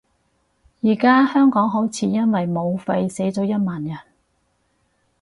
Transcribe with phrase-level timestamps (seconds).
[0.81, 3.95] 而家香港好似因為武肺死咗一萬人